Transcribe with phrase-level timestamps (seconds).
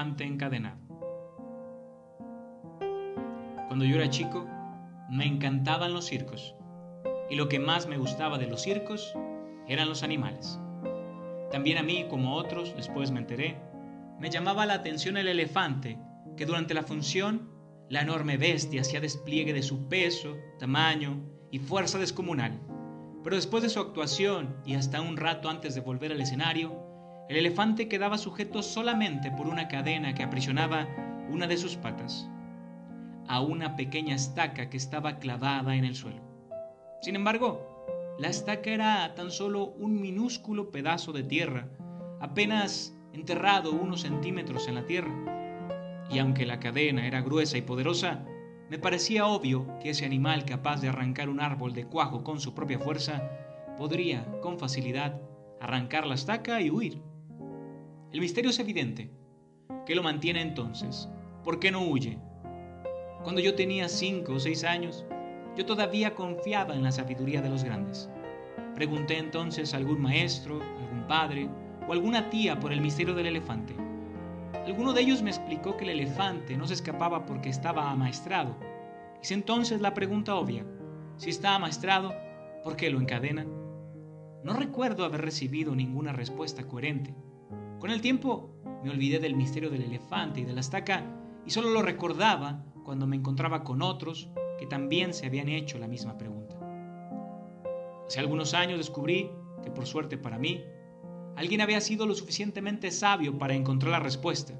[0.00, 0.78] encadenado.
[3.68, 4.46] Cuando yo era chico,
[5.08, 6.54] me encantaban los circos,
[7.30, 9.14] y lo que más me gustaba de los circos
[9.68, 10.58] eran los animales.
[11.50, 13.56] También a mí, como otros, después me enteré,
[14.18, 15.98] me llamaba la atención el elefante,
[16.36, 17.50] que durante la función,
[17.88, 22.60] la enorme bestia hacía despliegue de su peso, tamaño y fuerza descomunal.
[23.22, 26.93] Pero después de su actuación y hasta un rato antes de volver al escenario,
[27.28, 30.88] el elefante quedaba sujeto solamente por una cadena que aprisionaba
[31.30, 32.28] una de sus patas
[33.28, 36.20] a una pequeña estaca que estaba clavada en el suelo.
[37.00, 41.68] Sin embargo, la estaca era tan solo un minúsculo pedazo de tierra,
[42.20, 46.06] apenas enterrado unos centímetros en la tierra.
[46.10, 48.24] Y aunque la cadena era gruesa y poderosa,
[48.68, 52.54] me parecía obvio que ese animal capaz de arrancar un árbol de cuajo con su
[52.54, 53.30] propia fuerza
[53.76, 55.20] podría, con facilidad,
[55.60, 57.13] arrancar la estaca y huir.
[58.14, 59.10] El misterio es evidente.
[59.84, 61.08] ¿Qué lo mantiene entonces?
[61.42, 62.16] ¿Por qué no huye?
[63.24, 65.04] Cuando yo tenía cinco o seis años,
[65.56, 68.08] yo todavía confiaba en la sabiduría de los grandes.
[68.76, 71.48] Pregunté entonces a algún maestro, algún padre
[71.88, 73.74] o alguna tía por el misterio del elefante.
[74.64, 78.54] Alguno de ellos me explicó que el elefante no se escapaba porque estaba amaestrado.
[79.20, 80.64] Hice entonces la pregunta obvia,
[81.16, 82.14] si está amaestrado,
[82.62, 83.48] ¿por qué lo encadenan?
[84.44, 87.12] No recuerdo haber recibido ninguna respuesta coherente.
[87.84, 88.48] Con el tiempo
[88.82, 91.04] me olvidé del misterio del elefante y de la estaca
[91.44, 95.86] y solo lo recordaba cuando me encontraba con otros que también se habían hecho la
[95.86, 96.56] misma pregunta.
[98.06, 99.28] Hace algunos años descubrí
[99.62, 100.64] que por suerte para mí,
[101.36, 104.54] alguien había sido lo suficientemente sabio para encontrar la respuesta.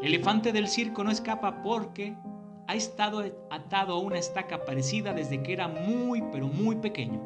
[0.00, 2.14] El elefante del circo no escapa porque
[2.68, 7.20] ha estado atado a una estaca parecida desde que era muy pero muy pequeño.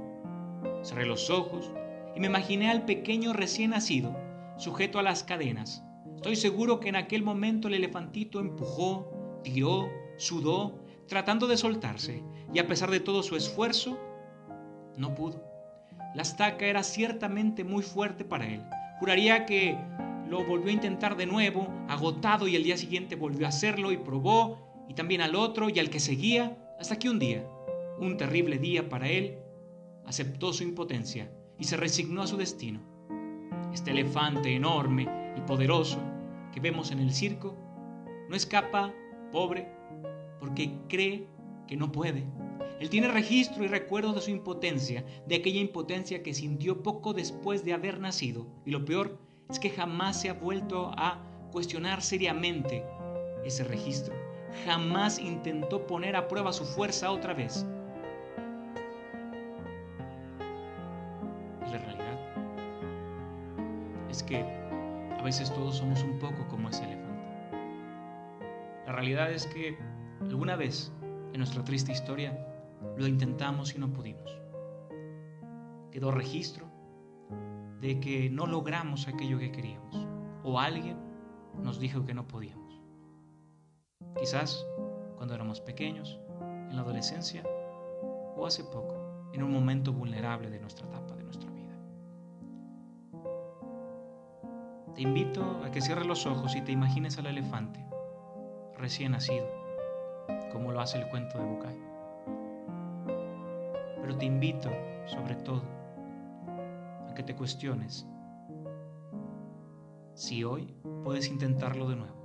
[0.83, 1.71] Cerré los ojos
[2.17, 4.30] y me imaginé al pequeño recién nacido
[4.61, 5.83] sujeto a las cadenas.
[6.16, 9.88] Estoy seguro que en aquel momento el elefantito empujó, tiró,
[10.19, 12.22] sudó, tratando de soltarse,
[12.53, 13.99] y a pesar de todo su esfuerzo,
[14.99, 15.43] no pudo.
[16.15, 18.62] La estaca era ciertamente muy fuerte para él.
[18.99, 19.78] Juraría que
[20.28, 23.97] lo volvió a intentar de nuevo, agotado, y el día siguiente volvió a hacerlo y
[23.97, 27.47] probó, y también al otro y al que seguía, hasta que un día,
[27.99, 29.38] un terrible día para él,
[30.04, 32.90] aceptó su impotencia y se resignó a su destino.
[33.72, 35.98] Este elefante enorme y poderoso
[36.53, 37.56] que vemos en el circo
[38.28, 38.92] no escapa,
[39.32, 39.69] pobre,
[40.38, 41.26] porque cree
[41.66, 42.25] que no puede.
[42.81, 47.64] Él tiene registro y recuerdo de su impotencia, de aquella impotencia que sintió poco después
[47.64, 48.47] de haber nacido.
[48.64, 49.19] Y lo peor
[49.50, 52.84] es que jamás se ha vuelto a cuestionar seriamente
[53.44, 54.14] ese registro.
[54.64, 57.66] Jamás intentó poner a prueba su fuerza otra vez.
[64.37, 67.11] A veces todos somos un poco como ese elefante.
[68.87, 69.77] La realidad es que
[70.21, 70.93] alguna vez
[71.33, 72.47] en nuestra triste historia
[72.97, 74.39] lo intentamos y no pudimos.
[75.91, 76.67] Quedó registro
[77.81, 80.07] de que no logramos aquello que queríamos
[80.45, 80.99] o alguien
[81.62, 82.81] nos dijo que no podíamos.
[84.19, 84.67] Quizás
[85.17, 87.43] cuando éramos pequeños, en la adolescencia
[88.37, 91.09] o hace poco, en un momento vulnerable de nuestra etapa
[95.00, 97.83] Te invito a que cierres los ojos y te imagines al elefante
[98.77, 99.47] recién nacido,
[100.53, 101.77] como lo hace el cuento de Bucay.
[104.03, 104.69] Pero te invito,
[105.06, 105.62] sobre todo,
[107.09, 108.06] a que te cuestiones
[110.12, 112.21] si hoy puedes intentarlo de nuevo.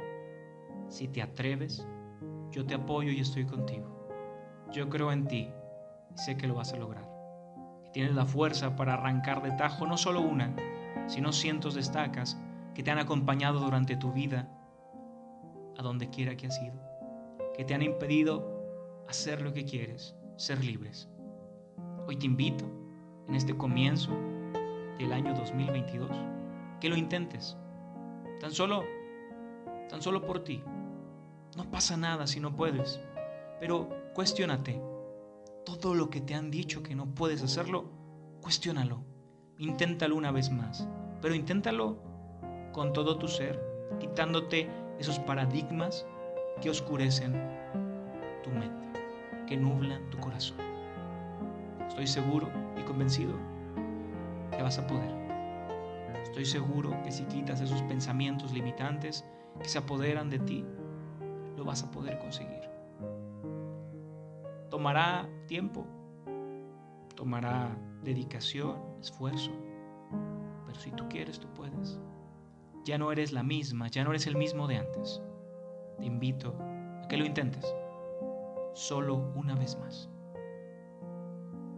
[0.89, 1.87] Si te atreves,
[2.51, 4.09] yo te apoyo y estoy contigo.
[4.73, 5.49] Yo creo en ti
[6.13, 7.09] y sé que lo vas a lograr.
[7.93, 10.53] Tienes la fuerza para arrancar de tajo no solo una,
[11.07, 12.37] sino cientos de estacas
[12.75, 14.49] que te han acompañado durante tu vida,
[15.77, 16.79] a donde quiera que has ido,
[17.55, 18.53] que te han impedido
[19.07, 21.09] hacer lo que quieres, ser libres.
[22.05, 22.65] Hoy te invito,
[23.27, 24.11] en este comienzo
[24.99, 26.11] del año 2022,
[26.81, 27.57] que lo intentes,
[28.41, 28.83] tan solo,
[29.89, 30.61] tan solo por ti.
[31.55, 32.99] No pasa nada si no puedes,
[33.59, 34.81] pero cuestiónate.
[35.65, 37.89] Todo lo que te han dicho que no puedes hacerlo,
[38.41, 39.03] cuestiónalo.
[39.57, 40.87] Inténtalo una vez más,
[41.21, 42.14] pero inténtalo
[42.75, 43.57] con todo tu ser,
[44.01, 44.67] quitándote
[44.99, 46.05] esos paradigmas
[46.61, 47.31] que oscurecen
[48.43, 48.99] tu mente,
[49.47, 50.57] que nublan tu corazón.
[51.87, 53.33] Estoy seguro y convencido
[54.51, 55.09] que vas a poder.
[56.21, 59.23] Estoy seguro que si quitas esos pensamientos limitantes
[59.61, 60.65] que se apoderan de ti,
[61.55, 62.59] lo vas a poder conseguir.
[64.69, 65.87] Tomará tiempo,
[67.15, 67.73] tomará
[68.03, 69.51] dedicación, esfuerzo,
[70.65, 72.01] pero si tú quieres, tú puedes.
[72.85, 75.21] Ya no eres la misma, ya no eres el mismo de antes.
[75.99, 76.55] Te invito
[77.03, 77.75] a que lo intentes,
[78.73, 80.09] solo una vez más,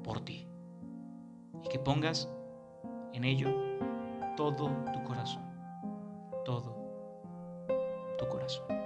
[0.04, 0.48] por ti,
[1.64, 2.30] y que pongas
[3.14, 3.50] en ello
[4.36, 5.44] todo tu corazón,
[6.44, 6.76] todo
[8.20, 8.77] tu corazón.